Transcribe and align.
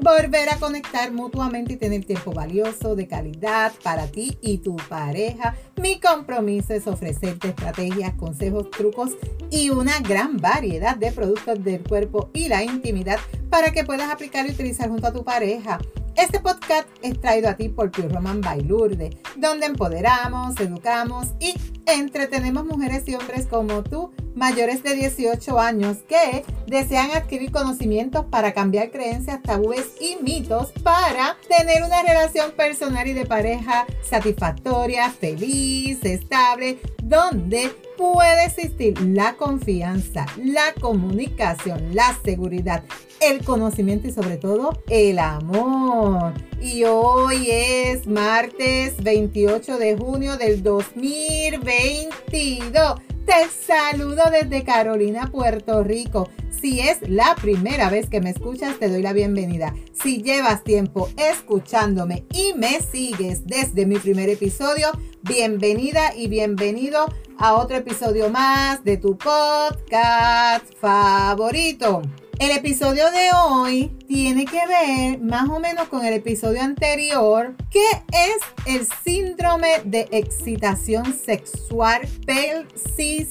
volver 0.00 0.48
a 0.50 0.58
conectar 0.58 1.12
mutuamente 1.12 1.74
y 1.74 1.76
tener 1.76 2.04
tiempo 2.04 2.32
valioso, 2.32 2.94
de 2.94 3.06
calidad 3.06 3.72
para 3.82 4.06
ti 4.06 4.38
y 4.40 4.58
tu 4.58 4.76
pareja. 4.88 5.56
Mi 5.80 6.00
compromiso 6.00 6.74
es 6.74 6.86
ofrecerte 6.86 7.48
estrategias, 7.48 8.14
consejos, 8.14 8.70
trucos 8.70 9.12
y 9.50 9.70
una 9.70 9.98
gran 10.00 10.36
variedad 10.36 10.96
de 10.96 11.12
productos 11.12 11.62
del 11.62 11.82
cuerpo 11.82 12.30
y 12.32 12.48
la 12.48 12.62
intimidad 12.62 13.18
para 13.50 13.72
que 13.72 13.84
puedas 13.84 14.10
aplicar 14.10 14.46
y 14.46 14.52
utilizar 14.52 14.88
junto 14.88 15.06
a 15.06 15.12
tu 15.12 15.24
pareja. 15.24 15.78
Este 16.18 16.40
podcast 16.40 16.88
es 17.00 17.20
traído 17.20 17.48
a 17.48 17.54
ti 17.54 17.68
por 17.68 17.92
Pure 17.92 18.08
Roman 18.08 18.40
Bailurde, 18.40 19.16
donde 19.36 19.66
empoderamos, 19.66 20.58
educamos 20.58 21.28
y 21.38 21.54
entretenemos 21.86 22.64
mujeres 22.64 23.06
y 23.06 23.14
hombres 23.14 23.46
como 23.46 23.84
tú, 23.84 24.12
mayores 24.34 24.82
de 24.82 24.94
18 24.94 25.60
años, 25.60 25.98
que 26.08 26.44
desean 26.66 27.12
adquirir 27.12 27.52
conocimientos 27.52 28.24
para 28.24 28.52
cambiar 28.52 28.90
creencias, 28.90 29.40
tabúes 29.44 29.92
y 30.00 30.16
mitos 30.20 30.72
para 30.82 31.36
tener 31.56 31.84
una 31.84 32.02
relación 32.02 32.50
personal 32.50 33.06
y 33.06 33.12
de 33.12 33.24
pareja 33.24 33.86
satisfactoria, 34.02 35.10
feliz, 35.10 36.04
estable, 36.04 36.80
donde 37.00 37.70
puede 37.96 38.46
existir 38.46 39.00
la 39.02 39.34
confianza, 39.34 40.26
la 40.36 40.74
comunicación, 40.80 41.94
la 41.94 42.18
seguridad, 42.24 42.82
el 43.20 43.44
conocimiento 43.44 44.08
y 44.08 44.12
sobre 44.12 44.36
todo 44.36 44.82
el 44.88 45.18
amor. 45.18 46.32
Y 46.60 46.84
hoy 46.84 47.48
es 47.50 48.06
martes 48.06 49.02
28 49.02 49.78
de 49.78 49.96
junio 49.96 50.36
del 50.36 50.62
2022. 50.62 53.00
Te 53.24 53.48
saludo 53.66 54.22
desde 54.30 54.64
Carolina, 54.64 55.30
Puerto 55.30 55.82
Rico. 55.84 56.28
Si 56.50 56.80
es 56.80 57.08
la 57.08 57.36
primera 57.40 57.90
vez 57.90 58.08
que 58.08 58.20
me 58.20 58.30
escuchas, 58.30 58.78
te 58.78 58.88
doy 58.88 59.02
la 59.02 59.12
bienvenida. 59.12 59.74
Si 59.92 60.22
llevas 60.22 60.64
tiempo 60.64 61.08
escuchándome 61.16 62.24
y 62.32 62.54
me 62.54 62.80
sigues 62.80 63.46
desde 63.46 63.86
mi 63.86 63.98
primer 63.98 64.28
episodio, 64.28 64.88
bienvenida 65.22 66.14
y 66.16 66.28
bienvenido 66.28 67.06
a 67.38 67.54
otro 67.54 67.76
episodio 67.76 68.30
más 68.30 68.82
de 68.82 68.96
tu 68.96 69.16
podcast 69.16 70.64
favorito. 70.80 72.02
El 72.38 72.52
episodio 72.52 73.10
de 73.10 73.30
hoy 73.36 73.88
tiene 74.06 74.44
que 74.44 74.64
ver 74.68 75.18
más 75.20 75.48
o 75.48 75.58
menos 75.58 75.88
con 75.88 76.06
el 76.06 76.14
episodio 76.14 76.62
anterior, 76.62 77.56
que 77.68 77.84
es 78.12 78.36
el 78.64 78.86
síndrome 79.04 79.80
de 79.84 80.06
excitación 80.12 81.18
sexual 81.18 82.02
persistente. 82.24 83.26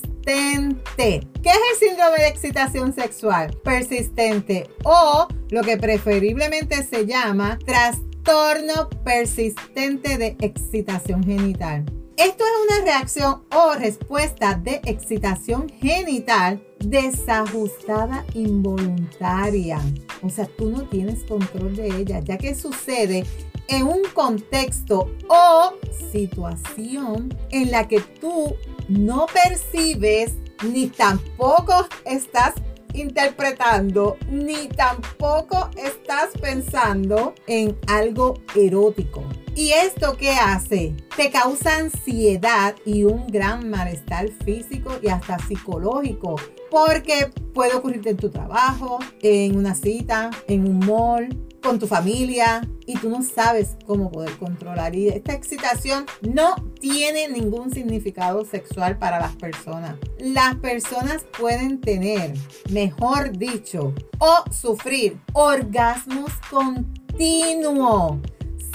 ¿Qué 1.42 1.50
es 1.50 1.60
el 1.72 1.78
síndrome 1.88 2.18
de 2.18 2.28
excitación 2.28 2.94
sexual 2.94 3.58
persistente? 3.64 4.70
O 4.84 5.30
lo 5.52 5.62
que 5.62 5.78
preferiblemente 5.78 6.84
se 6.84 7.06
llama 7.06 7.58
trastorno 7.66 8.90
persistente 9.06 10.18
de 10.18 10.36
excitación 10.42 11.23
genital. 11.23 11.86
Esto 12.17 12.44
es 12.44 12.52
una 12.67 12.84
reacción 12.84 13.46
o 13.56 13.73
respuesta 13.76 14.56
de 14.56 14.82
excitación 14.84 15.70
genital 15.80 16.62
desajustada 16.80 18.26
involuntaria. 18.33 19.80
O 20.21 20.30
sea, 20.30 20.45
tú 20.45 20.70
no 20.70 20.83
tienes 20.83 21.23
control 21.23 21.76
de 21.76 21.88
ella, 21.88 22.20
ya 22.20 22.38
que 22.38 22.55
sucede 22.55 23.26
en 23.67 23.83
un 23.86 24.02
contexto 24.14 25.11
o 25.27 25.73
situación 26.11 27.33
en 27.52 27.71
la 27.71 27.87
que 27.87 27.99
tú 27.99 28.55
no 28.87 29.26
percibes 29.27 30.33
ni 30.64 30.87
tampoco 30.87 31.87
estás 32.05 32.54
interpretando 32.93 34.17
ni 34.30 34.67
tampoco 34.70 35.70
estás 35.76 36.30
pensando 36.42 37.36
en 37.45 37.77
algo 37.87 38.36
erótico. 38.55 39.23
¿Y 39.58 39.72
esto 39.72 40.16
qué 40.18 40.34
hace? 40.34 40.94
Te 41.16 41.32
causa 41.32 41.78
ansiedad 41.78 42.76
y 42.86 43.06
un 43.06 43.26
gran 43.26 43.72
malestar 43.72 44.30
físico 44.45 45.00
y 45.02 45.08
hasta 45.08 45.40
psicológico. 45.40 46.36
Porque 46.70 47.32
puede 47.56 47.73
ocurrirte 47.73 48.12
en 48.12 48.17
tu 48.17 48.30
trabajo, 48.30 49.00
en 49.23 49.58
una 49.58 49.73
cita, 49.73 50.30
en 50.48 50.67
un 50.67 50.86
mall, 50.86 51.30
con 51.64 51.80
tu 51.80 51.88
familia 51.88 52.62
y 52.86 52.98
tú 52.98 53.10
no 53.10 53.23
sabes 53.23 53.78
cómo 53.88 54.12
poder 54.12 54.38
controlar. 54.38 54.96
Y 54.96 55.08
esta 55.08 55.34
excitación 55.34 56.06
no 56.22 56.54
tiene 56.80 57.28
ningún 57.28 57.73
significado 57.73 58.46
sexual 58.46 59.00
para 59.00 59.20
las 59.20 59.36
personas. 59.38 59.96
Las 60.20 60.54
personas 60.58 61.26
pueden 61.36 61.82
tener, 61.82 62.36
mejor 62.70 63.36
dicho, 63.36 63.96
o 64.20 64.44
sufrir 64.52 65.20
orgasmos 65.34 66.32
continuos 66.52 68.20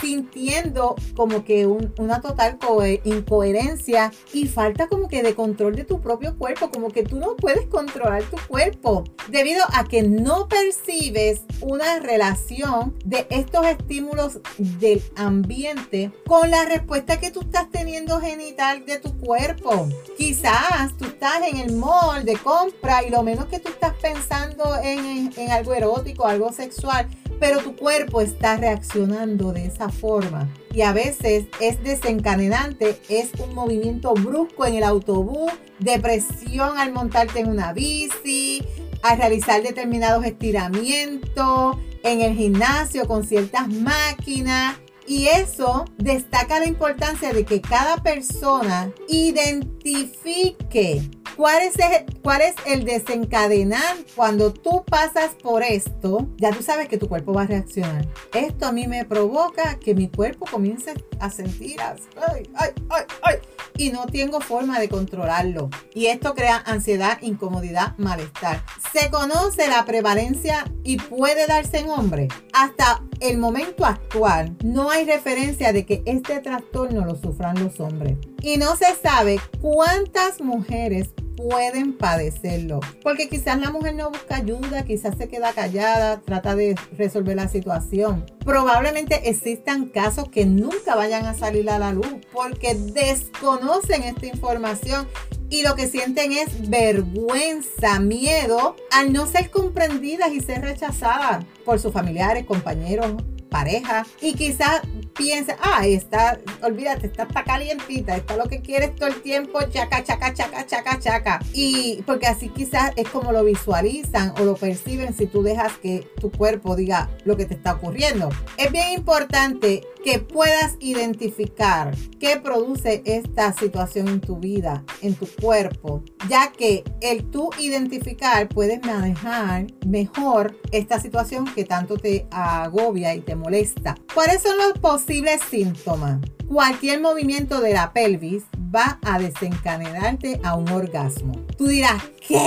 sintiendo 0.03 0.97
como 1.17 1.45
que 1.45 1.67
una 1.67 2.21
total 2.21 2.59
incoherencia 3.05 4.13
y 4.33 4.47
falta 4.47 4.89
como 4.89 5.09
que 5.09 5.23
de 5.23 5.35
control 5.35 5.77
de 5.77 5.85
tu 5.85 6.01
propio 6.01 6.37
cuerpo, 6.37 6.71
como 6.71 6.89
que 6.89 7.05
tú 7.05 7.17
no 7.17 7.37
puedes 7.37 7.67
controlar 7.69 8.25
tu 8.25 8.37
cuerpo 8.49 9.05
debido 9.29 9.63
a 9.73 9.85
que 9.85 10.03
no 10.03 10.49
percibes 10.49 11.43
una 11.61 12.01
relación 12.01 12.97
de 13.05 13.27
estos 13.31 13.65
estímulos 13.65 14.41
del 14.59 15.03
ambiente 15.17 16.11
con 16.27 16.51
la 16.51 16.65
respuesta 16.65 17.21
que 17.21 17.31
tú 17.31 17.43
estás 17.43 17.71
teniendo 17.71 18.21
genital 18.21 18.85
de 18.85 18.99
tu 18.99 19.17
cuerpo. 19.19 19.89
Quizás 20.19 20.97
tú 20.99 21.05
estás 21.05 21.43
en 21.47 21.59
el 21.59 21.77
mall 21.77 22.25
de 22.25 22.37
compra 22.39 23.05
y 23.05 23.11
lo 23.11 23.23
menos 23.23 23.47
que 23.47 23.61
tú 23.61 23.69
estás 23.69 23.95
pensando 24.03 24.77
en, 24.83 25.33
en 25.37 25.51
algo 25.53 25.73
erótico, 25.75 26.27
algo 26.27 26.53
sexual, 26.53 27.09
pero 27.43 27.59
tu 27.59 27.75
cuerpo 27.75 28.21
está 28.21 28.57
reaccionando 28.57 29.53
de 29.53 29.67
esa 29.67 29.89
forma. 29.89 30.49
Y 30.73 30.83
a 30.83 30.93
veces 30.93 31.47
es 31.61 31.83
desencadenante, 31.83 33.01
es 33.09 33.33
un 33.41 33.53
movimiento 33.53 34.15
brusco 34.15 34.65
en 34.65 34.77
el 34.77 34.85
autobús, 34.85 35.51
depresión 35.81 36.79
al 36.79 36.93
montarte 36.93 37.41
en 37.41 37.49
una 37.49 37.73
bici, 37.73 38.65
al 39.03 39.19
realizar 39.19 39.61
determinados 39.61 40.25
estiramientos, 40.25 41.79
en 42.05 42.21
el 42.21 42.37
gimnasio 42.37 43.09
con 43.09 43.25
ciertas 43.25 43.67
máquinas. 43.69 44.77
Y 45.07 45.27
eso 45.29 45.85
destaca 45.99 46.59
la 46.61 46.67
importancia 46.67 47.33
de 47.33 47.45
que 47.45 47.61
cada 47.61 47.97
persona 48.03 48.91
identifique 49.09 51.03
¿Cuál 51.37 51.63
es, 51.63 51.79
el, 51.79 52.21
¿Cuál 52.23 52.43
es 52.43 52.55
el 52.67 52.85
desencadenante? 52.85 54.05
Cuando 54.15 54.53
tú 54.53 54.85
pasas 54.85 55.31
por 55.43 55.63
esto, 55.63 56.29
ya 56.37 56.51
tú 56.51 56.63
sabes 56.63 56.89
que 56.89 56.99
tu 56.99 57.09
cuerpo 57.09 57.33
va 57.33 57.43
a 57.43 57.47
reaccionar. 57.47 58.07
Esto 58.35 58.67
a 58.67 58.73
mí 58.73 58.87
me 58.87 59.05
provoca 59.07 59.79
que 59.79 59.95
mi 59.95 60.11
cuerpo 60.11 60.45
comience 60.45 60.93
a 61.21 61.31
sentir, 61.31 61.81
ay, 61.81 62.49
ay, 62.55 62.71
ay, 62.91 63.03
ay, 63.23 63.37
y 63.79 63.91
no 63.91 64.07
tengo 64.07 64.41
forma 64.41 64.79
de 64.79 64.91
controlarlo. 64.91 65.71
Y 65.95 66.07
esto 66.07 66.35
crea 66.35 66.63
ansiedad, 66.67 67.19
incomodidad, 67.23 67.97
malestar. 67.97 68.63
Se 68.93 69.11
conoce 69.11 69.69
la 69.69 69.87
prevalencia 69.87 70.71
y 70.85 70.99
puede 70.99 71.47
darse 71.47 71.79
en 71.79 71.89
hombres. 71.89 72.29
Hasta 72.53 73.03
el 73.21 73.39
momento 73.39 73.87
actual 73.87 74.55
no 74.63 74.91
hay 74.91 75.07
referencia 75.07 75.73
de 75.73 75.87
que 75.87 76.03
este 76.05 76.41
trastorno 76.41 77.07
lo 77.07 77.17
sufran 77.17 77.63
los 77.63 77.81
hombres. 77.81 78.19
Y 78.43 78.59
no 78.59 78.77
se 78.77 78.95
sabe 78.95 79.41
cuántas 79.63 80.43
mujeres 80.43 81.09
pueden 81.49 81.97
padecerlo. 81.97 82.81
Porque 83.03 83.29
quizás 83.29 83.59
la 83.59 83.71
mujer 83.71 83.95
no 83.95 84.11
busca 84.11 84.37
ayuda, 84.37 84.85
quizás 84.85 85.17
se 85.17 85.29
queda 85.29 85.53
callada, 85.53 86.21
trata 86.21 86.55
de 86.55 86.75
resolver 86.97 87.37
la 87.37 87.49
situación. 87.49 88.25
Probablemente 88.45 89.29
existan 89.29 89.87
casos 89.87 90.29
que 90.29 90.47
nunca 90.47 90.95
vayan 90.95 91.27
a 91.27 91.35
salir 91.35 91.69
a 91.71 91.79
la 91.79 91.93
luz 91.93 92.09
porque 92.33 92.75
desconocen 92.75 94.03
esta 94.05 94.27
información 94.27 95.07
y 95.51 95.63
lo 95.63 95.75
que 95.75 95.87
sienten 95.87 96.33
es 96.33 96.71
vergüenza, 96.71 98.01
miedo 98.01 98.77
al 98.91 99.13
no 99.13 99.27
ser 99.27 99.51
comprendidas 99.51 100.33
y 100.33 100.41
ser 100.41 100.63
rechazadas 100.63 101.45
por 101.65 101.79
sus 101.79 101.93
familiares, 101.93 102.47
compañeros, 102.47 103.23
pareja 103.51 104.07
y 104.21 104.33
quizás 104.33 104.81
piensa, 105.17 105.57
ay, 105.61 105.95
está, 105.95 106.39
olvídate, 106.63 107.07
está, 107.07 107.25
está 107.25 107.45
calientita, 107.45 108.17
está 108.17 108.37
lo 108.37 108.45
que 108.45 108.61
quieres 108.61 108.95
todo 108.97 109.09
el 109.09 109.23
tiempo, 109.23 109.61
chaca, 109.71 110.03
chaca, 110.03 110.33
chaca, 110.35 110.67
chaca, 110.67 110.99
chaca. 110.99 111.41
Y 111.53 112.03
porque 112.07 112.27
así 112.27 112.49
quizás 112.49 112.93
es 112.97 113.09
como 113.09 113.33
lo 113.33 113.45
visualizan 113.45 114.35
o 114.39 114.45
lo 114.45 114.55
perciben 114.55 115.15
si 115.15 115.27
tú 115.27 115.43
dejas 115.43 115.77
que 115.79 116.09
tu 116.21 116.31
cuerpo 116.31 116.77
diga 116.77 117.11
lo 117.25 117.37
que 117.37 117.45
te 117.45 117.55
está 117.55 117.75
ocurriendo. 117.75 118.29
Es 118.57 118.71
bien 118.73 118.93
importante 118.93 119.83
que 120.03 120.19
puedas 120.19 120.77
identificar 120.81 121.97
qué 122.19 122.37
produce 122.37 123.03
esta 123.05 123.53
situación 123.53 124.09
en 124.09 124.21
tu 124.21 124.37
vida, 124.39 124.85
en 125.01 125.15
tu 125.15 125.27
cuerpo, 125.27 126.03
ya 126.29 126.53
que 126.53 126.85
el 127.01 127.31
tú 127.31 127.51
identificar 127.59 128.49
puedes 128.49 128.85
manejar 128.85 129.67
mejor 129.87 130.57
esta 130.73 131.01
situación 131.01 131.47
que 131.55 131.65
tanto 131.65 131.97
te 131.97 132.27
agobia 132.31 133.15
y 133.15 133.21
te 133.21 133.37
molesta. 133.37 133.97
¿Cuáles 134.15 134.43
son 134.43 134.57
los 134.59 134.79
posibles 134.79 135.41
síntomas? 135.51 136.21
Cualquier 136.49 137.01
movimiento 137.01 137.61
de 137.61 137.73
la 137.73 137.93
pelvis 137.93 138.45
va 138.75 138.99
a 139.05 139.19
desencadenarte 139.19 140.41
a 140.43 140.55
un 140.55 140.69
orgasmo. 140.69 141.33
Tú 141.57 141.67
dirás, 141.67 142.03
¿qué? 142.27 142.41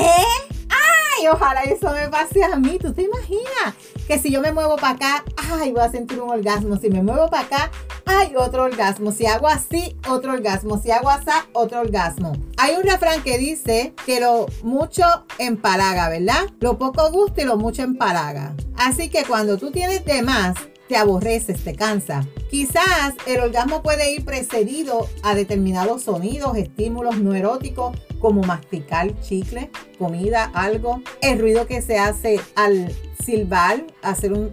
Ojalá 1.28 1.62
eso 1.64 1.92
me 1.92 2.10
pase 2.10 2.44
a 2.44 2.56
mí. 2.56 2.78
¿Tú 2.80 2.94
te 2.94 3.04
imaginas 3.04 3.76
que 4.08 4.20
si 4.20 4.32
yo 4.32 4.42
me 4.42 4.52
muevo 4.52 4.76
para 4.76 4.94
acá, 4.94 5.26
ay, 5.36 5.72
voy 5.72 5.82
a 5.82 5.92
sentir 5.92 6.20
un 6.20 6.30
orgasmo? 6.30 6.78
Si 6.78 6.90
me 6.90 7.02
muevo 7.02 7.30
para 7.30 7.44
acá, 7.44 7.72
ay, 8.06 8.34
otro 8.36 8.64
orgasmo. 8.64 9.12
Si 9.12 9.26
hago 9.26 9.48
así, 9.48 9.96
otro 10.08 10.34
orgasmo. 10.34 10.78
Si 10.78 10.92
hago 10.92 11.10
así, 11.10 11.32
otro 11.54 11.82
orgasmo. 11.82 12.34
Hay 12.58 12.76
un 12.76 12.84
refrán 12.84 13.24
que 13.24 13.38
dice 13.38 13.94
que 14.06 14.20
lo 14.20 14.48
mucho 14.64 15.04
empalaga, 15.38 16.10
¿verdad? 16.10 16.50
Lo 16.60 16.78
poco 16.78 17.12
gusta 17.12 17.42
y 17.42 17.46
lo 17.46 17.58
mucho 17.58 17.84
empalaga. 17.84 18.56
Así 18.78 19.10
que 19.10 19.24
cuando 19.24 19.58
tú 19.58 19.72
tienes 19.72 20.06
de 20.06 20.22
más, 20.22 20.56
te 20.88 20.98
aborreces, 20.98 21.64
te 21.64 21.76
cansa. 21.76 22.26
Quizás 22.50 23.16
el 23.26 23.40
orgasmo 23.40 23.82
puede 23.82 24.14
ir 24.14 24.24
precedido 24.24 25.08
a 25.24 25.36
determinados 25.36 26.04
sonidos, 26.04 26.58
estímulos 26.58 27.18
no 27.18 27.34
eróticos 27.34 27.98
como 28.20 28.42
masticar 28.42 29.20
chicle, 29.22 29.70
comida, 29.98 30.52
algo, 30.54 31.02
el 31.22 31.40
ruido 31.40 31.68
que 31.68 31.82
se 31.82 31.98
hace 31.98 32.40
al 32.56 32.92
silbar, 33.24 33.86
hacer 34.02 34.34
un, 34.34 34.52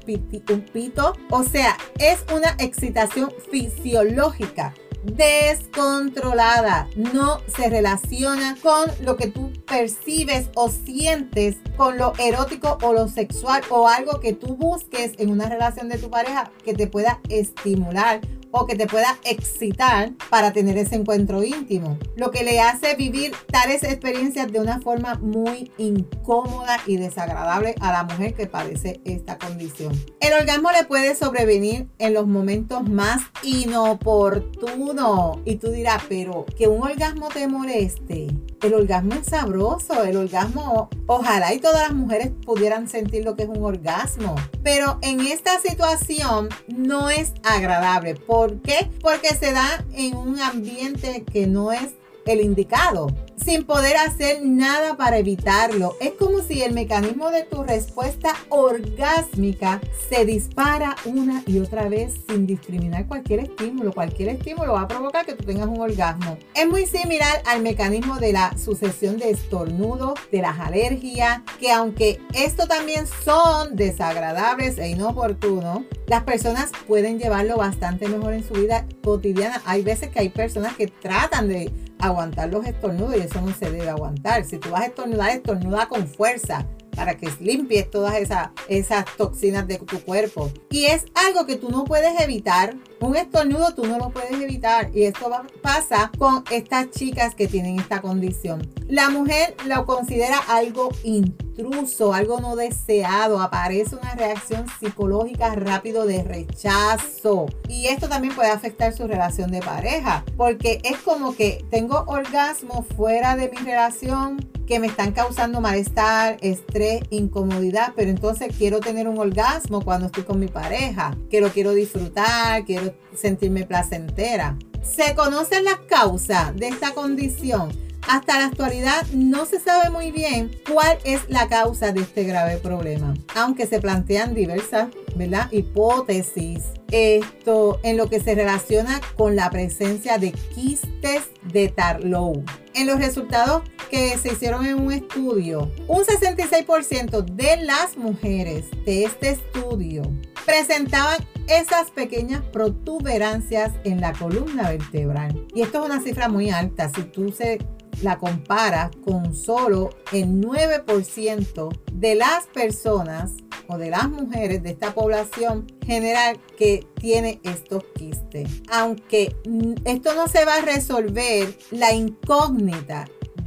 un 0.50 0.60
pito. 0.72 1.12
O 1.30 1.42
sea, 1.44 1.76
es 1.98 2.24
una 2.32 2.56
excitación 2.58 3.32
fisiológica 3.50 4.74
descontrolada. 5.04 6.88
No 6.96 7.40
se 7.48 7.68
relaciona 7.68 8.56
con 8.62 8.90
lo 9.04 9.16
que 9.16 9.28
tú 9.28 9.52
percibes 9.66 10.48
o 10.54 10.68
sientes 10.68 11.56
con 11.76 11.98
lo 11.98 12.12
erótico 12.18 12.78
o 12.82 12.92
lo 12.92 13.08
sexual 13.08 13.62
o 13.70 13.88
algo 13.88 14.20
que 14.20 14.32
tú 14.32 14.56
busques 14.56 15.12
en 15.18 15.30
una 15.30 15.48
relación 15.48 15.88
de 15.88 15.98
tu 15.98 16.10
pareja 16.10 16.50
que 16.64 16.74
te 16.74 16.86
pueda 16.86 17.20
estimular 17.28 18.20
o 18.52 18.66
que 18.66 18.76
te 18.76 18.86
pueda 18.86 19.18
excitar 19.24 20.12
para 20.30 20.52
tener 20.52 20.78
ese 20.78 20.94
encuentro 20.94 21.42
íntimo. 21.42 21.98
Lo 22.16 22.30
que 22.30 22.44
le 22.44 22.60
hace 22.60 22.94
vivir 22.94 23.32
tales 23.50 23.82
experiencias 23.82 24.52
de 24.52 24.60
una 24.60 24.80
forma 24.80 25.14
muy 25.14 25.72
incómoda 25.78 26.78
y 26.86 26.96
desagradable 26.96 27.74
a 27.80 27.92
la 27.92 28.04
mujer 28.04 28.34
que 28.34 28.46
padece 28.46 29.00
esta 29.04 29.38
condición. 29.38 29.92
El 30.20 30.34
orgasmo 30.34 30.70
le 30.70 30.84
puede 30.84 31.14
sobrevenir 31.14 31.88
en 31.98 32.14
los 32.14 32.26
momentos 32.26 32.88
más 32.88 33.22
inoportunos. 33.42 35.38
Y 35.44 35.56
tú 35.56 35.70
dirás, 35.70 36.02
pero 36.08 36.46
que 36.56 36.68
un 36.68 36.82
orgasmo 36.82 37.28
te 37.28 37.48
moleste. 37.48 38.28
El 38.62 38.74
orgasmo 38.74 39.14
es 39.14 39.26
sabroso, 39.26 40.04
el 40.04 40.16
orgasmo, 40.16 40.88
ojalá 41.06 41.52
y 41.52 41.58
todas 41.58 41.88
las 41.88 41.94
mujeres 41.94 42.30
pudieran 42.44 42.88
sentir 42.88 43.24
lo 43.24 43.34
que 43.34 43.44
es 43.44 43.48
un 43.48 43.64
orgasmo. 43.64 44.36
Pero 44.62 44.98
en 45.02 45.20
esta 45.20 45.58
situación 45.58 46.48
no 46.68 47.10
es 47.10 47.32
agradable. 47.42 48.14
¿Por 48.14 48.41
qué? 48.62 48.90
Porque 49.00 49.28
se 49.34 49.52
da 49.52 49.84
en 49.94 50.16
un 50.16 50.40
ambiente 50.40 51.24
que 51.30 51.46
no 51.46 51.72
es 51.72 51.90
el 52.26 52.40
indicado 52.40 53.08
sin 53.42 53.64
poder 53.64 53.96
hacer 53.96 54.44
nada 54.44 54.96
para 54.96 55.18
evitarlo. 55.18 55.96
Es 56.00 56.12
como 56.12 56.40
si 56.40 56.62
el 56.62 56.72
mecanismo 56.72 57.30
de 57.30 57.42
tu 57.42 57.62
respuesta 57.62 58.34
orgásmica 58.48 59.80
se 60.08 60.24
dispara 60.24 60.96
una 61.04 61.42
y 61.46 61.58
otra 61.58 61.88
vez 61.88 62.14
sin 62.28 62.46
discriminar 62.46 63.06
cualquier 63.06 63.40
estímulo. 63.40 63.92
Cualquier 63.92 64.30
estímulo 64.30 64.74
va 64.74 64.82
a 64.82 64.88
provocar 64.88 65.26
que 65.26 65.34
tú 65.34 65.44
tengas 65.44 65.66
un 65.66 65.80
orgasmo. 65.80 66.38
Es 66.54 66.68
muy 66.68 66.86
similar 66.86 67.42
al 67.46 67.62
mecanismo 67.62 68.18
de 68.18 68.32
la 68.32 68.56
sucesión 68.56 69.18
de 69.18 69.30
estornudos, 69.30 70.14
de 70.30 70.42
las 70.42 70.58
alergias, 70.60 71.40
que 71.58 71.72
aunque 71.72 72.20
esto 72.34 72.66
también 72.66 73.06
son 73.24 73.76
desagradables 73.76 74.78
e 74.78 74.90
inoportunos, 74.90 75.80
las 76.06 76.22
personas 76.24 76.70
pueden 76.86 77.18
llevarlo 77.18 77.56
bastante 77.56 78.08
mejor 78.08 78.34
en 78.34 78.44
su 78.44 78.54
vida 78.54 78.86
cotidiana. 79.02 79.62
Hay 79.64 79.82
veces 79.82 80.10
que 80.10 80.20
hay 80.20 80.28
personas 80.28 80.76
que 80.76 80.86
tratan 80.86 81.48
de 81.48 81.72
aguantar 82.02 82.50
los 82.50 82.66
estornudos 82.66 83.16
y 83.16 83.20
eso 83.20 83.40
no 83.40 83.52
se 83.54 83.70
debe 83.70 83.88
aguantar. 83.88 84.44
Si 84.44 84.58
tú 84.58 84.70
vas 84.70 84.82
a 84.82 84.86
estornudar, 84.86 85.30
estornuda 85.30 85.88
con 85.88 86.06
fuerza 86.06 86.66
para 86.94 87.16
que 87.16 87.30
limpies 87.40 87.90
todas 87.90 88.14
esas, 88.14 88.50
esas 88.68 89.04
toxinas 89.16 89.66
de 89.66 89.78
tu 89.78 90.00
cuerpo. 90.00 90.50
Y 90.70 90.86
es 90.86 91.06
algo 91.14 91.46
que 91.46 91.56
tú 91.56 91.70
no 91.70 91.84
puedes 91.84 92.20
evitar. 92.20 92.76
Un 93.00 93.16
estornudo 93.16 93.74
tú 93.74 93.86
no 93.86 93.98
lo 93.98 94.10
puedes 94.10 94.32
evitar. 94.32 94.90
Y 94.94 95.04
esto 95.04 95.30
pasa 95.60 96.10
con 96.18 96.44
estas 96.50 96.90
chicas 96.90 97.34
que 97.34 97.48
tienen 97.48 97.78
esta 97.78 98.00
condición. 98.00 98.68
La 98.88 99.10
mujer 99.10 99.56
lo 99.66 99.86
considera 99.86 100.38
algo 100.38 100.90
intruso, 101.02 102.14
algo 102.14 102.40
no 102.40 102.56
deseado. 102.56 103.40
Aparece 103.40 103.96
una 103.96 104.14
reacción 104.14 104.66
psicológica 104.78 105.54
rápido 105.54 106.06
de 106.06 106.22
rechazo. 106.22 107.46
Y 107.68 107.86
esto 107.86 108.08
también 108.08 108.34
puede 108.34 108.50
afectar 108.50 108.94
su 108.94 109.06
relación 109.06 109.50
de 109.50 109.60
pareja. 109.60 110.24
Porque 110.36 110.80
es 110.84 110.98
como 110.98 111.34
que 111.34 111.64
tengo 111.70 112.04
orgasmo 112.06 112.84
fuera 112.96 113.36
de 113.36 113.48
mi 113.48 113.56
relación 113.56 114.51
que 114.72 114.80
me 114.80 114.86
están 114.86 115.12
causando 115.12 115.60
malestar, 115.60 116.38
estrés, 116.40 117.02
incomodidad, 117.10 117.92
pero 117.94 118.08
entonces 118.08 118.56
quiero 118.56 118.80
tener 118.80 119.06
un 119.06 119.18
orgasmo 119.18 119.82
cuando 119.82 120.06
estoy 120.06 120.22
con 120.22 120.40
mi 120.40 120.46
pareja, 120.46 121.14
que 121.30 121.42
lo 121.42 121.50
quiero 121.50 121.72
disfrutar, 121.72 122.64
quiero 122.64 122.94
sentirme 123.14 123.66
placentera. 123.66 124.56
¿Se 124.82 125.14
conocen 125.14 125.64
las 125.64 125.76
causas 125.80 126.56
de 126.56 126.68
esta 126.68 126.92
condición? 126.92 127.70
Hasta 128.08 128.38
la 128.38 128.46
actualidad 128.46 129.06
no 129.12 129.44
se 129.44 129.60
sabe 129.60 129.90
muy 129.90 130.10
bien 130.10 130.50
cuál 130.66 130.96
es 131.04 131.28
la 131.28 131.48
causa 131.48 131.92
de 131.92 132.00
este 132.00 132.24
grave 132.24 132.56
problema, 132.56 133.12
aunque 133.34 133.66
se 133.66 133.78
plantean 133.78 134.32
diversas 134.32 134.88
¿verdad? 135.16 135.52
hipótesis 135.52 136.62
esto 136.92 137.80
en 137.82 137.96
lo 137.96 138.08
que 138.08 138.20
se 138.20 138.34
relaciona 138.34 139.00
con 139.16 139.34
la 139.34 139.50
presencia 139.50 140.18
de 140.18 140.32
quistes 140.32 141.22
de 141.52 141.68
Tarlow. 141.68 142.44
En 142.74 142.86
los 142.86 142.98
resultados 142.98 143.62
que 143.92 144.16
se 144.16 144.32
hicieron 144.32 144.64
en 144.64 144.80
un 144.80 144.90
estudio, 144.90 145.70
un 145.86 146.02
66% 146.02 147.26
de 147.26 147.58
las 147.58 147.98
mujeres 147.98 148.64
de 148.86 149.04
este 149.04 149.28
estudio 149.28 150.02
presentaban 150.46 151.18
esas 151.46 151.90
pequeñas 151.90 152.40
protuberancias 152.40 153.70
en 153.84 154.00
la 154.00 154.14
columna 154.14 154.70
vertebral. 154.70 155.46
Y 155.54 155.60
esto 155.60 155.80
es 155.80 155.90
una 155.90 156.00
cifra 156.00 156.30
muy 156.30 156.48
alta. 156.48 156.88
Si 156.88 157.02
tú 157.02 157.32
se 157.32 157.58
la 158.00 158.18
compara 158.18 158.90
con 159.04 159.34
solo 159.34 159.90
el 160.10 160.40
9% 160.40 161.78
de 161.92 162.14
las 162.14 162.46
personas 162.46 163.32
o 163.68 163.76
de 163.76 163.90
las 163.90 164.08
mujeres 164.08 164.62
de 164.62 164.70
esta 164.70 164.94
población 164.94 165.66
general 165.84 166.40
que 166.56 166.86
tiene 166.98 167.40
estos 167.44 167.84
quistes. 167.94 168.48
Aunque 168.70 169.36
esto 169.84 170.14
no 170.14 170.28
se 170.28 170.46
va 170.46 170.56
a 170.56 170.62
resolver, 170.62 171.56
la 171.70 171.92
incógnita 171.92 173.04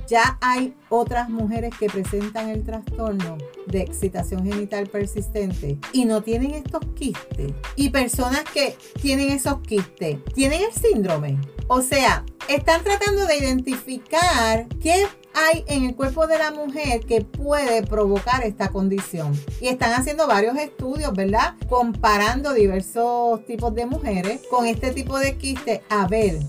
ya 0.07 0.37
hay 0.41 0.73
otras 0.89 1.29
mujeres 1.29 1.73
que 1.79 1.87
presentan 1.87 2.49
el 2.49 2.63
trastorno 2.63 3.37
de 3.67 3.81
excitación 3.81 4.45
genital 4.45 4.87
persistente 4.87 5.77
y 5.93 6.05
no 6.05 6.21
tienen 6.21 6.51
estos 6.51 6.85
quistes. 6.95 7.53
Y 7.75 7.89
personas 7.89 8.43
que 8.53 8.77
tienen 9.01 9.31
esos 9.31 9.59
quistes, 9.61 10.23
tienen 10.33 10.61
el 10.61 10.73
síndrome. 10.73 11.39
O 11.67 11.81
sea, 11.81 12.23
están 12.47 12.83
tratando 12.83 13.25
de 13.25 13.37
identificar 13.37 14.67
qué 14.81 15.07
hay 15.33 15.65
en 15.67 15.85
el 15.85 15.95
cuerpo 15.95 16.27
de 16.27 16.37
la 16.37 16.51
mujer 16.51 17.01
que 17.01 17.21
puede 17.21 17.81
provocar 17.83 18.43
esta 18.43 18.69
condición. 18.69 19.33
Y 19.59 19.67
están 19.67 19.93
haciendo 19.93 20.27
varios 20.27 20.55
estudios, 20.57 21.11
¿verdad? 21.13 21.55
Comparando 21.67 22.53
diversos 22.53 23.43
tipos 23.45 23.73
de 23.73 23.85
mujeres 23.85 24.41
con 24.49 24.67
este 24.67 24.91
tipo 24.91 25.17
de 25.17 25.37
quiste 25.37 25.83
a 25.89 26.07
ver 26.07 26.39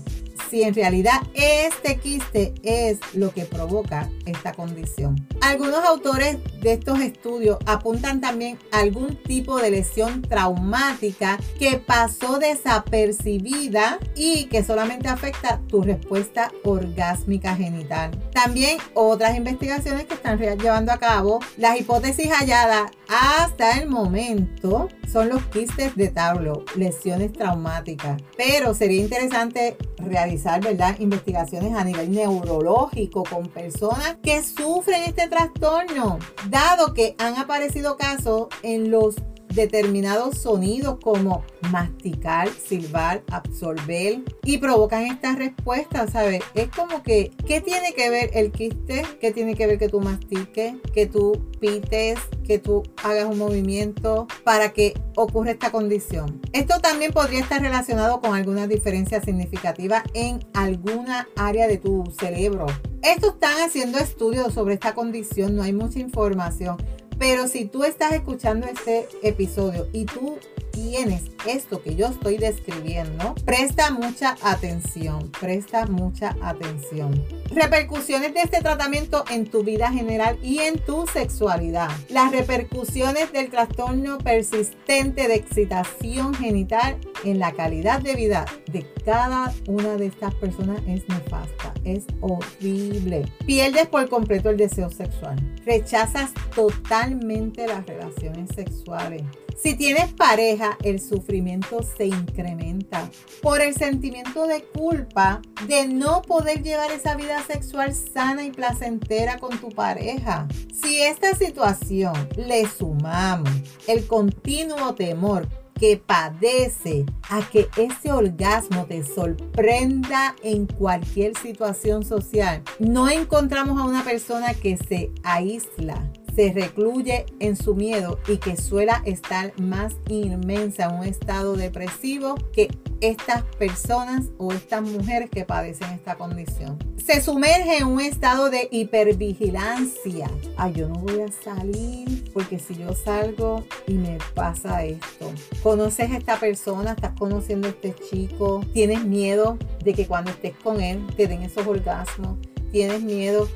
si 0.49 0.63
en 0.63 0.73
realidad 0.73 1.21
este 1.33 1.97
quiste 1.97 2.53
es 2.63 2.99
lo 3.13 3.33
que 3.33 3.45
provoca 3.45 4.09
esta 4.25 4.53
condición. 4.53 5.15
Algunos 5.41 5.83
autores 5.85 6.37
de 6.61 6.73
estos 6.73 6.99
estudios 6.99 7.57
apuntan 7.65 8.21
también 8.21 8.57
a 8.71 8.79
algún 8.79 9.15
tipo 9.23 9.57
de 9.57 9.71
lesión 9.71 10.21
traumática 10.21 11.37
que 11.59 11.77
pasó 11.77 12.39
desapercibida 12.39 13.99
y 14.15 14.45
que 14.45 14.63
solamente 14.63 15.07
afecta 15.07 15.61
tu 15.67 15.81
respuesta 15.81 16.51
orgásmica 16.63 17.55
genital. 17.55 18.11
También 18.33 18.77
otras 18.93 19.37
investigaciones 19.37 20.05
que 20.05 20.15
están 20.15 20.39
llevando 20.39 20.91
a 20.91 20.97
cabo, 20.97 21.39
las 21.57 21.79
hipótesis 21.79 22.29
halladas 22.31 22.91
hasta 23.09 23.79
el 23.79 23.89
momento 23.89 24.89
son 25.11 25.29
los 25.29 25.41
quistes 25.47 25.95
de 25.95 26.09
tablo, 26.09 26.65
lesiones 26.75 27.33
traumáticas. 27.33 28.21
Pero 28.35 28.73
sería 28.73 29.01
interesante 29.01 29.77
realizar, 29.97 30.61
¿verdad? 30.61 30.99
Investigaciones 30.99 31.73
a 31.73 31.83
nivel 31.83 32.11
neurológico 32.11 33.23
con 33.23 33.47
personas 33.47 34.17
que 34.21 34.43
sufren 34.43 35.03
este 35.03 35.27
trastorno, 35.27 36.19
dado 36.49 36.93
que 36.93 37.15
han 37.19 37.35
aparecido 37.35 37.97
casos 37.97 38.47
en 38.63 38.91
los 38.91 39.15
determinados 39.57 40.37
sonidos 40.37 40.99
como 41.03 41.43
masticar, 41.71 42.47
silbar, 42.47 43.23
absorber 43.31 44.21
y 44.45 44.59
provocan 44.59 45.05
estas 45.07 45.37
respuestas, 45.37 46.11
¿sabes? 46.11 46.41
Es 46.53 46.69
como 46.69 47.03
que, 47.03 47.31
¿qué 47.45 47.59
tiene 47.59 47.93
que 47.93 48.09
ver 48.09 48.29
el 48.33 48.51
quiste? 48.51 49.03
¿Qué 49.19 49.31
tiene 49.31 49.55
que 49.55 49.67
ver 49.67 49.77
que 49.77 49.89
tú 49.89 49.99
mastiques, 49.99 50.75
que 50.93 51.07
tú 51.07 51.49
pites, 51.59 52.19
que 52.45 52.59
tú 52.59 52.83
hagas 53.03 53.25
un 53.25 53.37
movimiento 53.37 54.27
para 54.45 54.71
que 54.71 54.93
ocurra 55.15 55.51
esta 55.51 55.71
condición? 55.71 56.39
Esto 56.53 56.79
también 56.79 57.11
podría 57.11 57.39
estar 57.39 57.61
relacionado 57.61 58.21
con 58.21 58.35
alguna 58.35 58.67
diferencia 58.67 59.21
significativa 59.21 60.03
en 60.13 60.39
alguna 60.53 61.27
área 61.35 61.67
de 61.67 61.77
tu 61.77 62.05
cerebro. 62.19 62.67
Estos 63.01 63.33
están 63.33 63.59
haciendo 63.65 63.97
estudios 63.97 64.53
sobre 64.53 64.75
esta 64.75 64.93
condición, 64.93 65.55
no 65.55 65.63
hay 65.63 65.73
mucha 65.73 65.99
información 65.99 66.77
pero 67.19 67.47
si 67.47 67.65
tú 67.65 67.83
estás 67.83 68.13
escuchando 68.13 68.67
este 68.67 69.07
episodio 69.23 69.87
y 69.93 70.05
tú 70.05 70.37
tienes 70.71 71.23
esto 71.47 71.81
que 71.81 71.95
yo 71.95 72.07
estoy 72.07 72.37
describiendo, 72.37 73.33
presta 73.45 73.89
mucha 73.89 74.35
atención, 74.43 75.31
presta 75.39 75.87
mucha 75.87 76.35
atención. 76.41 77.25
Repercusiones 77.49 78.33
de 78.35 78.41
este 78.41 78.61
tratamiento 78.61 79.23
en 79.31 79.49
tu 79.49 79.63
vida 79.63 79.91
general 79.91 80.37
y 80.43 80.59
en 80.59 80.77
tu 80.77 81.07
sexualidad. 81.07 81.89
Las 82.09 82.31
repercusiones 82.31 83.31
del 83.31 83.49
trastorno 83.49 84.19
persistente 84.19 85.27
de 85.27 85.35
excitación 85.35 86.35
genital 86.35 86.97
en 87.23 87.39
la 87.39 87.53
calidad 87.53 87.99
de 88.01 88.15
vida 88.15 88.45
de 88.71 88.85
cada 89.05 89.53
una 89.67 89.95
de 89.95 90.07
estas 90.07 90.33
personas 90.35 90.81
es 90.87 91.07
nefasta, 91.09 91.73
es 91.83 92.05
horrible. 92.21 93.31
Pierdes 93.45 93.87
por 93.87 94.07
completo 94.09 94.49
el 94.49 94.57
deseo 94.57 94.89
sexual. 94.89 95.37
Rechazas 95.65 96.33
totalmente 96.53 97.67
las 97.67 97.85
relaciones 97.85 98.49
sexuales 98.55 99.23
si 99.57 99.73
tienes 99.73 100.13
pareja, 100.13 100.77
el 100.83 101.01
sufrimiento 101.01 101.81
se 101.81 102.05
incrementa 102.05 103.09
por 103.41 103.59
el 103.59 103.73
sentimiento 103.73 104.45
de 104.45 104.61
culpa 104.61 105.41
de 105.67 105.87
no 105.87 106.21
poder 106.21 106.61
llevar 106.61 106.91
esa 106.91 107.15
vida 107.15 107.41
sexual 107.41 107.95
sana 107.95 108.45
y 108.45 108.51
placentera 108.51 109.39
con 109.39 109.59
tu 109.59 109.69
pareja. 109.69 110.47
Si 110.71 111.01
esta 111.01 111.33
situación 111.33 112.13
le 112.35 112.67
sumamos 112.67 113.49
el 113.87 114.05
continuo 114.05 114.93
temor 114.93 115.47
que 115.79 115.97
padece 115.97 117.05
a 117.29 117.41
que 117.49 117.67
ese 117.77 118.11
orgasmo 118.11 118.85
te 118.85 119.03
sorprenda 119.03 120.35
en 120.43 120.65
cualquier 120.65 121.37
situación 121.37 122.03
social. 122.03 122.63
No 122.79 123.09
encontramos 123.09 123.79
a 123.79 123.85
una 123.85 124.03
persona 124.03 124.53
que 124.53 124.77
se 124.77 125.11
aísla, 125.23 126.11
se 126.37 126.53
recluye 126.53 127.25
en 127.39 127.55
su 127.55 127.73
miedo 127.73 128.19
y 128.27 128.37
que 128.37 128.57
suela 128.57 129.01
estar 129.05 129.59
más 129.59 129.95
inmensa 130.07 130.83
en 130.83 130.99
un 130.99 131.03
estado 131.03 131.55
depresivo 131.55 132.35
que 132.53 132.69
estas 133.01 133.41
personas 133.57 134.25
o 134.37 134.53
estas 134.53 134.83
mujeres 134.83 135.31
que 135.31 135.45
padecen 135.45 135.89
esta 135.93 136.13
condición. 136.13 136.77
Se 137.03 137.21
sumerge 137.21 137.79
en 137.79 137.87
un 137.87 138.01
estado 138.01 138.51
de 138.51 138.67
hipervigilancia. 138.71 140.29
Ay, 140.57 140.73
yo 140.73 140.87
no 140.87 140.99
voy 140.99 141.21
a 141.21 141.31
salir 141.31 142.29
porque 142.35 142.59
si 142.59 142.75
yo 142.75 142.93
salgo 142.93 143.63
y 143.87 143.95
me 143.95 144.19
pasa 144.35 144.83
esto. 144.83 145.31
Conoces 145.63 146.11
a 146.11 146.17
esta 146.17 146.39
persona, 146.39 146.91
estás 146.91 147.17
conociendo 147.17 147.67
a 147.67 147.71
este 147.71 147.95
chico, 148.11 148.63
tienes 148.73 149.03
miedo 149.03 149.57
de 149.83 149.95
que 149.95 150.05
cuando 150.05 150.29
estés 150.29 150.55
con 150.57 150.81
él 150.81 151.03
te 151.15 151.27
den 151.27 151.41
esos 151.41 151.65
orgasmos, 151.65 152.37
tienes 152.71 153.01
miedo 153.01 153.47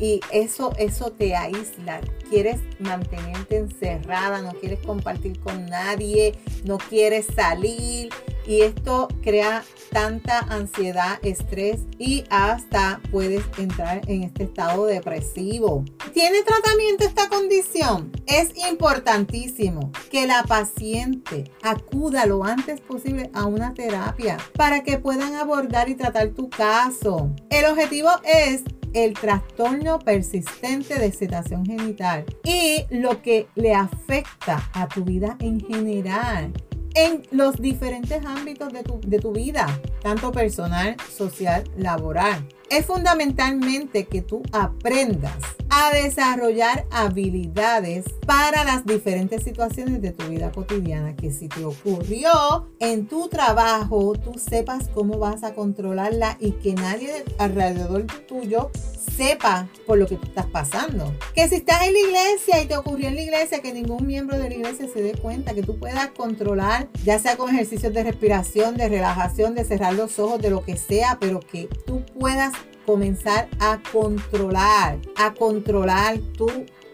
y 0.00 0.20
eso, 0.32 0.72
eso 0.78 1.10
te 1.10 1.34
aísla. 1.34 2.00
Quieres 2.30 2.60
mantenerte 2.78 3.56
encerrada, 3.56 4.42
no 4.42 4.52
quieres 4.52 4.80
compartir 4.80 5.38
con 5.40 5.66
nadie, 5.66 6.34
no 6.64 6.78
quieres 6.78 7.26
salir. 7.34 8.10
Y 8.46 8.62
esto 8.62 9.08
crea 9.22 9.62
tanta 9.92 10.38
ansiedad, 10.38 11.18
estrés 11.22 11.80
y 11.98 12.24
hasta 12.30 13.00
puedes 13.10 13.44
entrar 13.58 14.00
en 14.08 14.22
este 14.22 14.44
estado 14.44 14.86
depresivo. 14.86 15.84
¿Tiene 16.14 16.42
tratamiento 16.42 17.04
esta 17.04 17.28
condición? 17.28 18.10
Es 18.26 18.56
importantísimo 18.70 19.92
que 20.10 20.26
la 20.26 20.44
paciente 20.44 21.44
acuda 21.62 22.24
lo 22.24 22.42
antes 22.42 22.80
posible 22.80 23.30
a 23.34 23.44
una 23.44 23.74
terapia 23.74 24.38
para 24.54 24.82
que 24.82 24.96
puedan 24.96 25.34
abordar 25.34 25.90
y 25.90 25.94
tratar 25.94 26.28
tu 26.28 26.48
caso. 26.48 27.30
El 27.50 27.66
objetivo 27.66 28.08
es 28.24 28.62
el 29.04 29.14
trastorno 29.14 30.00
persistente 30.00 30.98
de 30.98 31.06
excitación 31.06 31.64
genital 31.64 32.24
y 32.44 32.84
lo 32.90 33.22
que 33.22 33.46
le 33.54 33.74
afecta 33.74 34.68
a 34.72 34.88
tu 34.88 35.04
vida 35.04 35.36
en 35.38 35.60
general 35.60 36.52
en 36.94 37.22
los 37.30 37.56
diferentes 37.62 38.24
ámbitos 38.26 38.72
de 38.72 38.82
tu, 38.82 39.00
de 39.06 39.20
tu 39.20 39.32
vida, 39.32 39.66
tanto 40.02 40.32
personal, 40.32 40.96
social, 41.16 41.62
laboral. 41.76 42.48
Es 42.70 42.86
fundamentalmente 42.86 44.06
que 44.06 44.20
tú 44.20 44.42
aprendas 44.50 45.36
a 45.70 45.92
desarrollar 45.92 46.86
habilidades 46.90 48.04
para 48.26 48.64
las 48.64 48.84
diferentes 48.86 49.42
situaciones 49.42 50.02
de 50.02 50.12
tu 50.12 50.28
vida 50.28 50.50
cotidiana. 50.52 51.16
Que 51.16 51.32
si 51.32 51.48
te 51.48 51.64
ocurrió 51.64 52.68
en 52.78 53.06
tu 53.06 53.28
trabajo, 53.28 54.14
tú 54.14 54.38
sepas 54.38 54.88
cómo 54.88 55.18
vas 55.18 55.44
a 55.44 55.54
controlarla 55.54 56.36
y 56.40 56.52
que 56.52 56.74
nadie 56.74 57.24
alrededor 57.38 58.06
tuyo 58.26 58.70
sepa 59.18 59.68
por 59.86 59.98
lo 59.98 60.06
que 60.06 60.16
tú 60.16 60.26
estás 60.26 60.46
pasando. 60.46 61.12
Que 61.34 61.48
si 61.48 61.56
estás 61.56 61.82
en 61.82 61.92
la 61.92 61.98
iglesia 61.98 62.62
y 62.62 62.66
te 62.66 62.76
ocurrió 62.76 63.08
en 63.08 63.16
la 63.16 63.22
iglesia, 63.22 63.60
que 63.60 63.72
ningún 63.72 64.06
miembro 64.06 64.38
de 64.38 64.48
la 64.48 64.54
iglesia 64.54 64.86
se 64.92 65.02
dé 65.02 65.12
cuenta, 65.12 65.54
que 65.54 65.62
tú 65.62 65.76
puedas 65.78 66.08
controlar, 66.10 66.88
ya 67.04 67.18
sea 67.18 67.36
con 67.36 67.50
ejercicios 67.50 67.92
de 67.92 68.04
respiración, 68.04 68.76
de 68.76 68.88
relajación, 68.88 69.54
de 69.54 69.64
cerrar 69.64 69.94
los 69.94 70.18
ojos, 70.20 70.40
de 70.40 70.50
lo 70.50 70.64
que 70.64 70.76
sea, 70.76 71.18
pero 71.20 71.40
que 71.40 71.68
tú 71.84 72.04
puedas 72.18 72.52
comenzar 72.88 73.50
a 73.60 73.82
controlar, 73.92 74.98
a 75.14 75.34
controlar 75.34 76.16
tu, 76.38 76.46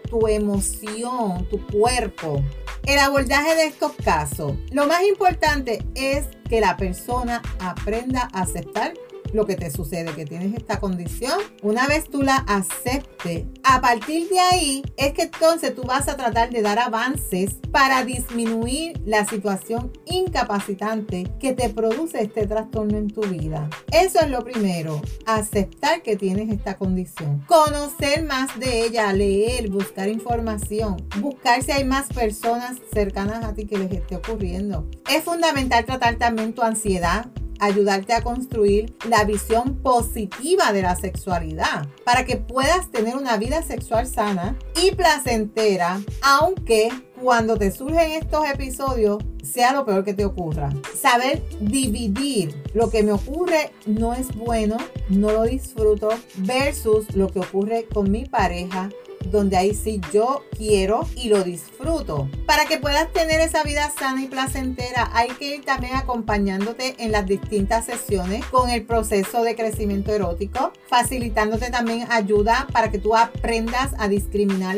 tu 0.09 0.27
emoción, 0.27 1.47
tu 1.49 1.65
cuerpo. 1.67 2.43
El 2.85 2.99
abordaje 2.99 3.55
de 3.55 3.67
estos 3.67 3.93
casos, 4.03 4.55
lo 4.71 4.87
más 4.87 5.03
importante 5.03 5.85
es 5.95 6.25
que 6.49 6.59
la 6.59 6.75
persona 6.75 7.41
aprenda 7.59 8.27
a 8.33 8.41
aceptar 8.41 8.93
lo 9.35 9.45
que 9.45 9.55
te 9.55 9.69
sucede, 9.69 10.13
que 10.13 10.25
tienes 10.25 10.55
esta 10.55 10.79
condición. 10.79 11.39
Una 11.61 11.87
vez 11.87 12.09
tú 12.09 12.21
la 12.21 12.37
aceptes, 12.37 13.45
a 13.63 13.81
partir 13.81 14.29
de 14.29 14.39
ahí 14.39 14.83
es 14.97 15.13
que 15.13 15.23
entonces 15.23 15.75
tú 15.75 15.83
vas 15.83 16.07
a 16.07 16.15
tratar 16.15 16.49
de 16.49 16.61
dar 16.61 16.79
avances 16.79 17.55
para 17.71 18.03
disminuir 18.03 18.99
la 19.05 19.25
situación 19.25 19.91
incapacitante 20.05 21.31
que 21.39 21.53
te 21.53 21.69
produce 21.69 22.21
este 22.21 22.47
trastorno 22.47 22.97
en 22.97 23.09
tu 23.09 23.21
vida. 23.21 23.69
Eso 23.91 24.19
es 24.19 24.29
lo 24.29 24.43
primero, 24.43 25.01
aceptar 25.25 26.01
que 26.01 26.15
tienes 26.15 26.49
esta 26.49 26.77
condición. 26.77 27.43
Conocer 27.47 28.23
más 28.23 28.57
de 28.59 28.85
ella, 28.85 29.11
leer, 29.13 29.69
buscar 29.69 30.07
información, 30.07 30.97
buscar 31.19 31.61
si 31.61 31.71
hay 31.71 31.83
más 31.83 32.07
personas 32.07 32.77
cercanas 32.93 33.43
a 33.43 33.53
ti 33.53 33.65
que 33.65 33.77
les 33.77 33.91
esté 33.91 34.15
ocurriendo. 34.15 34.89
Es 35.13 35.23
fundamental 35.23 35.85
tratar 35.85 36.15
también 36.15 36.53
tu 36.53 36.61
ansiedad, 36.61 37.27
ayudarte 37.65 38.13
a 38.13 38.21
construir 38.21 38.95
la 39.09 39.23
visión 39.23 39.75
positiva 39.81 40.71
de 40.73 40.81
la 40.81 40.95
sexualidad 40.95 41.87
para 42.03 42.25
que 42.25 42.37
puedas 42.37 42.91
tener 42.91 43.15
una 43.15 43.37
vida 43.37 43.61
sexual 43.61 44.07
sana 44.07 44.57
y 44.81 44.91
placentera, 44.91 46.01
aunque 46.21 46.89
cuando 47.21 47.57
te 47.57 47.71
surgen 47.71 48.11
estos 48.11 48.47
episodios 48.47 49.23
sea 49.43 49.73
lo 49.73 49.85
peor 49.85 50.03
que 50.03 50.13
te 50.13 50.25
ocurra. 50.25 50.69
Saber 50.99 51.43
dividir 51.59 52.55
lo 52.73 52.89
que 52.89 53.03
me 53.03 53.11
ocurre 53.11 53.71
no 53.85 54.13
es 54.13 54.35
bueno, 54.35 54.77
no 55.09 55.31
lo 55.31 55.43
disfruto, 55.43 56.09
versus 56.37 57.15
lo 57.15 57.29
que 57.29 57.39
ocurre 57.39 57.85
con 57.93 58.11
mi 58.11 58.25
pareja 58.25 58.89
donde 59.31 59.57
ahí 59.57 59.73
sí 59.73 60.01
yo 60.13 60.43
quiero 60.55 61.07
y 61.15 61.29
lo 61.29 61.43
disfruto. 61.43 62.29
Para 62.45 62.65
que 62.65 62.77
puedas 62.77 63.11
tener 63.11 63.39
esa 63.41 63.63
vida 63.63 63.91
sana 63.97 64.23
y 64.23 64.27
placentera, 64.27 65.09
hay 65.13 65.29
que 65.29 65.55
ir 65.55 65.65
también 65.65 65.95
acompañándote 65.95 66.95
en 66.99 67.11
las 67.11 67.25
distintas 67.25 67.85
sesiones 67.85 68.45
con 68.45 68.69
el 68.69 68.85
proceso 68.85 69.43
de 69.43 69.55
crecimiento 69.55 70.13
erótico, 70.13 70.71
facilitándote 70.87 71.71
también 71.71 72.07
ayuda 72.11 72.67
para 72.71 72.91
que 72.91 72.99
tú 72.99 73.15
aprendas 73.15 73.93
a 73.97 74.07
discriminar 74.07 74.75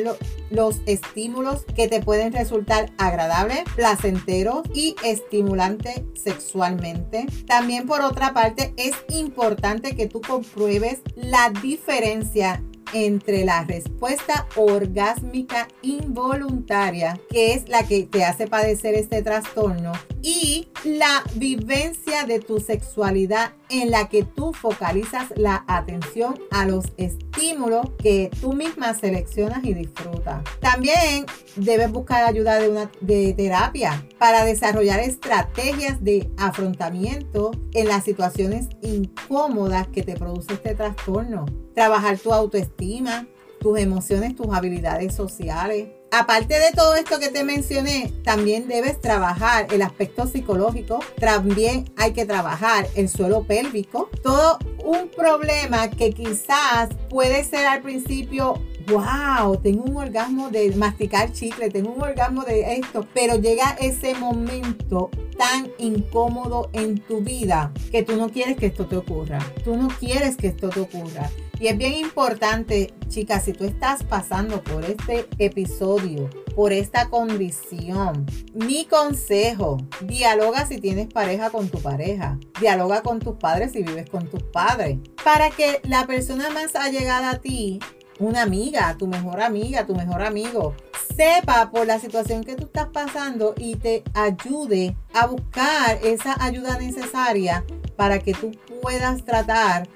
los 0.49 0.81
estímulos 0.85 1.65
que 1.75 1.87
te 1.87 2.01
pueden 2.01 2.33
resultar 2.33 2.91
agradables, 2.97 3.63
placenteros 3.75 4.63
y 4.73 4.95
estimulantes 5.03 6.01
sexualmente. 6.13 7.25
También 7.45 7.85
por 7.85 8.01
otra 8.01 8.33
parte 8.33 8.73
es 8.77 8.93
importante 9.09 9.95
que 9.95 10.07
tú 10.07 10.21
compruebes 10.21 11.01
la 11.15 11.51
diferencia 11.61 12.63
entre 12.93 13.45
la 13.45 13.63
respuesta 13.63 14.47
orgásmica 14.55 15.67
involuntaria, 15.81 17.19
que 17.29 17.53
es 17.53 17.69
la 17.69 17.87
que 17.87 18.03
te 18.03 18.23
hace 18.23 18.47
padecer 18.47 18.95
este 18.95 19.21
trastorno, 19.21 19.93
y 20.21 20.67
la 20.83 21.23
vivencia 21.35 22.25
de 22.25 22.39
tu 22.39 22.59
sexualidad 22.59 23.53
en 23.69 23.91
la 23.91 24.09
que 24.09 24.23
tú 24.23 24.53
focalizas 24.53 25.31
la 25.35 25.63
atención 25.67 26.35
a 26.51 26.65
los 26.65 26.85
estímulos 26.97 27.89
que 28.01 28.29
tú 28.41 28.53
misma 28.53 28.93
seleccionas 28.93 29.63
y 29.63 29.73
disfrutas. 29.73 30.43
También 30.59 31.25
debes 31.55 31.91
buscar 31.91 32.23
ayuda 32.23 32.59
de, 32.59 32.69
una, 32.69 32.89
terapia 33.35 34.05
para 34.17 34.45
desarrollar 34.45 34.99
estrategias 34.99 36.03
de 36.03 36.29
afrontamiento 36.37 37.51
en 37.73 37.87
las 37.87 38.03
situaciones 38.03 38.69
incómodas 38.81 39.87
que 39.87 40.03
te 40.03 40.15
produce 40.15 40.53
este 40.53 40.75
trastorno. 40.75 41.45
Trabajar 41.73 42.17
tu 42.17 42.33
autoestima, 42.33 43.27
tus 43.59 43.79
emociones, 43.79 44.35
tus 44.35 44.53
habilidades 44.53 45.13
sociales, 45.13 45.89
Aparte 46.19 46.55
de 46.55 46.71
todo 46.75 46.95
esto 46.95 47.19
que 47.19 47.29
te 47.29 47.43
mencioné, 47.43 48.11
también 48.23 48.67
debes 48.67 48.99
trabajar 48.99 49.67
el 49.71 49.83
aspecto 49.83 50.25
psicológico, 50.25 50.99
también 51.19 51.85
hay 51.95 52.13
que 52.13 52.25
trabajar 52.25 52.87
el 52.95 53.07
suelo 53.07 53.43
pélvico, 53.43 54.09
todo 54.23 54.57
un 54.83 55.09
problema 55.09 55.91
que 55.91 56.13
quizás 56.13 56.89
puede 57.11 57.43
ser 57.43 57.67
al 57.67 57.83
principio 57.83 58.55
wow, 58.87 59.57
tengo 59.57 59.83
un 59.83 59.95
orgasmo 59.95 60.49
de 60.49 60.75
masticar 60.75 61.31
chicle, 61.33 61.69
tengo 61.69 61.91
un 61.91 62.01
orgasmo 62.01 62.43
de 62.43 62.77
esto, 62.77 63.05
pero 63.13 63.35
llega 63.35 63.77
ese 63.79 64.15
momento 64.15 65.11
tan 65.37 65.69
incómodo 65.77 66.71
en 66.73 66.97
tu 66.97 67.21
vida 67.21 67.71
que 67.91 68.01
tú 68.01 68.15
no 68.15 68.29
quieres 68.29 68.57
que 68.57 68.65
esto 68.65 68.87
te 68.87 68.97
ocurra. 68.97 69.37
Tú 69.63 69.77
no 69.77 69.87
quieres 69.89 70.35
que 70.35 70.47
esto 70.47 70.69
te 70.69 70.79
ocurra. 70.79 71.29
Y 71.59 71.67
es 71.67 71.77
bien 71.77 71.93
importante, 71.93 72.93
chicas, 73.07 73.45
si 73.45 73.53
tú 73.53 73.65
estás 73.65 74.03
pasando 74.03 74.61
por 74.63 74.85
este 74.85 75.27
episodio, 75.39 76.29
por 76.55 76.71
esta 76.71 77.09
condición, 77.09 78.27
mi 78.53 78.85
consejo, 78.85 79.77
dialoga 80.01 80.67
si 80.67 80.77
tienes 80.77 81.07
pareja 81.07 81.49
con 81.49 81.69
tu 81.69 81.79
pareja, 81.79 82.37
dialoga 82.59 83.01
con 83.01 83.19
tus 83.19 83.37
padres 83.37 83.71
si 83.71 83.81
vives 83.81 84.07
con 84.07 84.27
tus 84.27 84.43
padres, 84.43 84.99
para 85.23 85.49
que 85.49 85.81
la 85.83 86.05
persona 86.05 86.51
más 86.51 86.75
allegada 86.75 87.31
a 87.31 87.39
ti, 87.39 87.79
una 88.19 88.43
amiga, 88.43 88.95
tu 88.97 89.07
mejor 89.07 89.41
amiga, 89.41 89.87
tu 89.87 89.95
mejor 89.95 90.21
amigo, 90.21 90.75
sepa 91.15 91.71
por 91.71 91.87
la 91.87 91.99
situación 91.99 92.43
que 92.43 92.55
tú 92.55 92.65
estás 92.65 92.89
pasando 92.89 93.55
y 93.57 93.77
te 93.77 94.03
ayude 94.13 94.95
a 95.13 95.25
buscar 95.25 95.97
esa 96.03 96.35
ayuda 96.43 96.77
necesaria 96.77 97.63
para 97.95 98.19
que 98.19 98.33
tú 98.33 98.51
puedas 98.81 99.25
tratar 99.25 99.87